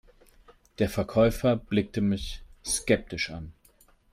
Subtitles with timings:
[0.79, 3.53] Der Verkäufer blickte mich skeptisch an.